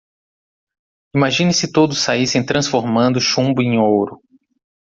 Imagine 1.15 1.53
se 1.53 1.71
todos 1.71 1.99
saíssem 1.99 2.43
transformando 2.43 3.21
chumbo 3.21 3.61
em 3.61 3.77
ouro. 3.77 4.19